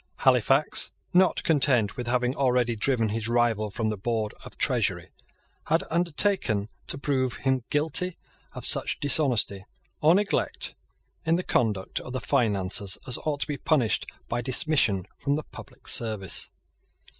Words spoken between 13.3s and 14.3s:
to be punished